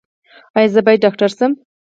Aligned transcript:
ایا 0.55 0.71
زه 0.73 0.79
باید 0.85 1.03
ډاکټر 1.05 1.29
شم؟ 1.37 1.51